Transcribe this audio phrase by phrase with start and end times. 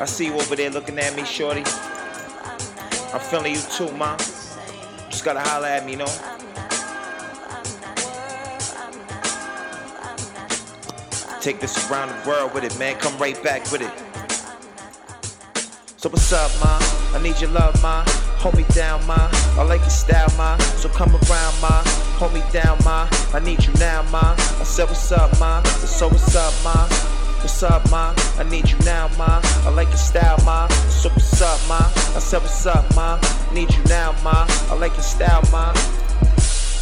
[0.00, 1.64] I see you over there looking at me, shorty.
[3.12, 4.16] I'm feeling you too, ma.
[5.10, 6.06] Just gotta holler at me, you know.
[11.40, 12.94] Take this around the world with it, man.
[12.98, 13.90] Come right back with it.
[15.96, 16.78] So what's up, ma?
[17.16, 18.04] I need your love, ma.
[18.38, 19.28] Hold me down, ma.
[19.58, 20.56] I like your style, ma.
[20.78, 21.82] So come around, ma.
[22.20, 23.08] Hold me down, ma.
[23.34, 24.36] I need you now, ma.
[24.36, 25.60] I said what's up, ma.
[25.64, 26.86] So what's up, ma?
[27.40, 28.14] What's up, ma?
[28.38, 28.67] I need
[29.16, 29.40] ma.
[29.64, 30.66] I like your style, ma.
[30.88, 31.78] So what's up, ma?
[32.16, 33.20] I said what's up, ma.
[33.52, 34.46] Need you now, ma.
[34.70, 35.72] I like your style, ma.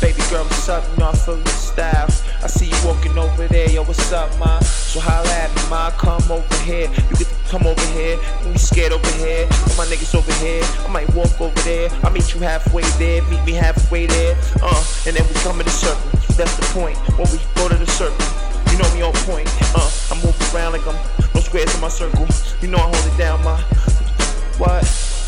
[0.00, 0.84] Baby girl, what's up?
[0.92, 2.08] You know I feel your style.
[2.42, 4.60] I see you walking over there, yo, what's up, ma?
[4.60, 5.90] So holla at me, ma.
[5.90, 6.88] Come over here.
[7.10, 8.16] You get to come over here.
[8.42, 9.44] Don't be scared over here.
[9.68, 10.62] All my niggas over here.
[10.86, 11.90] I might walk over there.
[12.02, 13.20] I meet you halfway there.
[13.28, 14.36] Meet me halfway there.
[14.62, 16.10] Uh, and then we come in the circle.
[16.36, 16.96] That's the point.
[17.18, 18.24] When we go to the circle.
[18.72, 19.48] You know me on point.
[19.74, 21.15] Uh, I move around like I'm
[21.56, 22.26] squares in my circle.
[22.60, 23.56] You know I hold it down, ma.
[24.58, 24.84] What?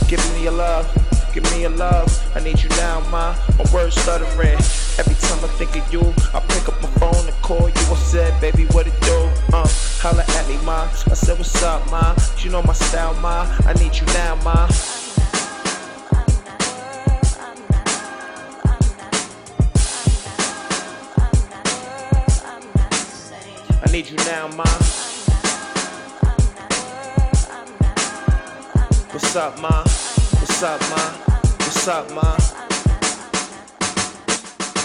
[0.09, 0.87] Give me your love.
[1.33, 2.11] Give me your love.
[2.37, 3.35] I need you now, ma.
[3.57, 4.59] My words stuttering.
[5.01, 6.03] Every time I think of you,
[6.35, 7.75] I pick up my phone and call you.
[7.77, 9.31] I said, baby, what it do?
[9.55, 9.67] Uh,
[10.03, 10.83] holla at me, ma.
[10.83, 12.15] I said, what's up, ma?
[12.39, 13.47] You know my style, ma.
[13.65, 14.69] I need you now, ma.
[23.81, 25.18] I need you now, ma.
[29.11, 29.83] What's up, ma?
[29.85, 30.99] What's up, ma?
[31.65, 32.37] What's up, ma?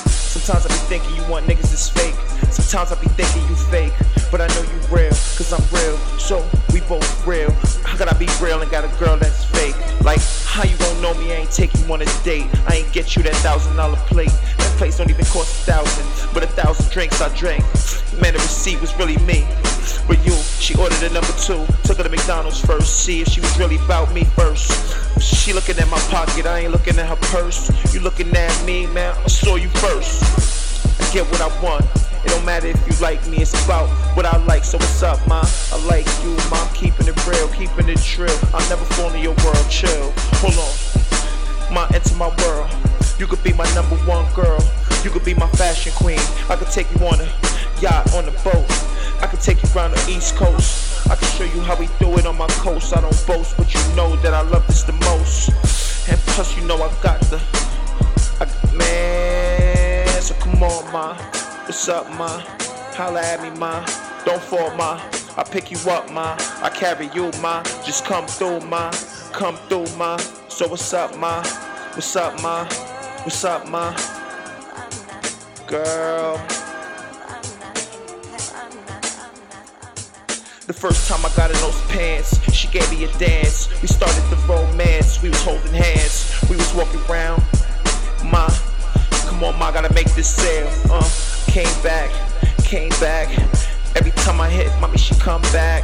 [0.07, 2.15] Sometimes I be thinking you want niggas that's fake.
[2.49, 3.91] Sometimes I be thinking you fake.
[4.31, 5.97] But I know you real, cause I'm real.
[6.19, 6.39] So
[6.71, 7.51] we both real.
[7.83, 9.72] How could I be real and got a girl that's fake?
[11.19, 11.31] Me?
[11.31, 12.47] I ain't take you on a date.
[12.67, 14.31] I ain't get you that thousand dollar plate.
[14.57, 16.33] That place don't even cost a thousand.
[16.33, 17.63] But a thousand drinks I drank.
[18.21, 19.47] Man, the receipt was really me.
[20.07, 21.65] But you, she ordered a number two.
[21.83, 23.03] Took her to McDonald's first.
[23.03, 25.21] See if she was really about me first.
[25.21, 27.71] She looking at my pocket, I ain't looking at her purse.
[27.93, 31.01] You looking at me, man, I saw you first.
[31.01, 32.02] I get what I want.
[32.33, 34.63] Don't matter if you like me, it's about what I like.
[34.63, 35.43] So what's up, ma?
[35.71, 36.57] I like you, ma.
[36.57, 38.35] I'm keeping it real, keeping it trill.
[38.55, 40.11] I'll never fall in your world, chill.
[40.41, 42.71] Hold on, ma, enter my world.
[43.19, 44.57] You could be my number one girl.
[45.03, 46.17] You could be my fashion queen.
[46.49, 47.29] I could take you on a
[47.79, 48.65] yacht, on a boat.
[49.21, 51.07] I could take you around the East Coast.
[51.11, 52.97] I can show you how we do it on my coast.
[52.97, 55.49] I don't boast, but you know that I love this the most.
[56.09, 57.39] And plus, you know I got the,
[61.73, 62.27] What's up, ma?
[62.93, 63.83] Holla at me, ma.
[64.25, 65.01] Don't fall, ma.
[65.35, 66.35] I pick you up, ma.
[66.61, 67.63] I carry you, ma.
[67.83, 68.91] Just come through, ma.
[69.31, 70.17] Come through, ma.
[70.49, 71.43] So what's up, ma?
[71.95, 72.65] What's up, ma?
[73.23, 73.89] What's up, ma?
[75.65, 76.37] Girl.
[80.67, 83.81] The first time I got in those pants, she gave me a dance.
[83.81, 87.41] We started the romance, we was holding hands, we was walking around.
[88.31, 88.47] Ma,
[89.25, 90.69] come on, ma, gotta make this sale.
[90.91, 92.09] Uh, came back,
[92.63, 93.29] came back.
[93.95, 95.83] Every time I hit, mommy, she come back.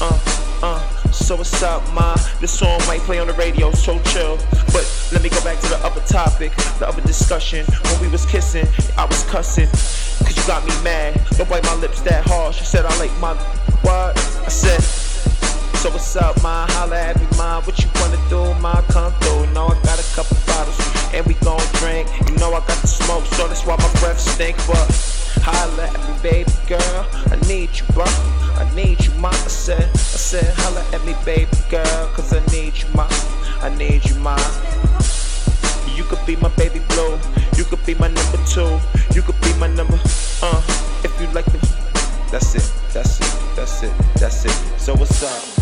[0.00, 0.16] Uh,
[0.62, 2.14] uh, so what's up, ma?
[2.40, 4.36] This song might play on the radio, so chill.
[4.66, 7.66] But let me go back to the other topic, the other discussion.
[7.66, 9.66] When we was kissing, I was cussing.
[9.66, 11.20] Cause you got me mad.
[11.30, 12.54] Don't bite my lips that hard.
[12.54, 13.34] She said I like my
[13.82, 14.16] what?
[14.16, 14.80] I said,
[15.80, 16.66] so what's up, ma?
[16.72, 17.62] Holla at me, ma.
[17.62, 18.82] What you wanna do, ma?
[18.92, 19.46] Come through.
[19.54, 20.76] Know I got a couple bottles
[21.14, 22.06] and we gon' drink.
[22.28, 24.58] You know I got the smoke, so that's why my breath stink.
[24.66, 24.84] But
[25.40, 27.06] holla at me, baby girl.
[27.32, 28.04] I need you, bro.
[28.60, 29.30] I need you, ma.
[29.30, 33.08] I said, I said, holla at me, baby girl, cause I need you, ma.
[33.62, 34.36] I need you, ma.
[35.96, 37.16] You could be my baby blue.
[37.56, 38.78] You could be my number two.
[39.14, 39.98] You could be my number,
[40.42, 40.60] uh,
[41.04, 41.60] if you like me.
[42.30, 44.78] That's it, that's it, that's it, that's it.
[44.78, 45.59] So what's up?